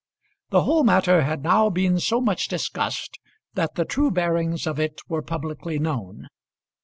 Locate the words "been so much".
1.69-2.47